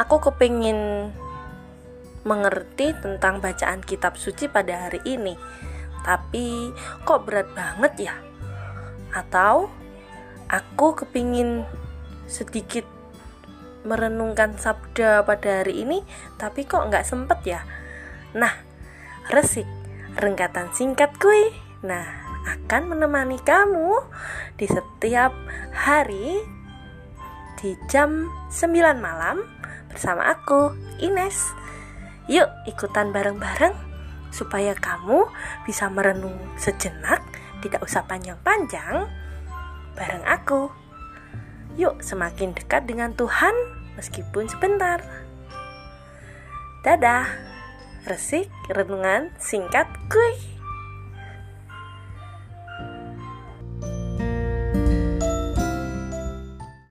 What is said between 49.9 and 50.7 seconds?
kuy.